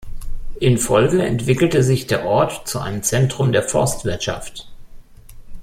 [0.59, 4.67] In Folge entwickelte sich der Ort zu einem Zentrum der Forstwirtschaft.